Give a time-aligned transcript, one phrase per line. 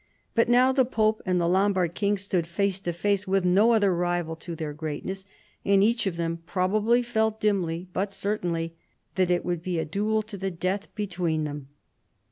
[0.33, 3.93] But now the pope and the Lombard king stood face to face with no other
[3.95, 5.25] rival to their greatness,
[5.63, 8.73] and each of them probably felt, dimly but certainly,
[9.13, 11.67] that it would be a duel to the death between them.